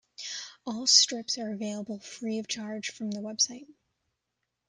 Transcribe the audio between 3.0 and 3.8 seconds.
the website.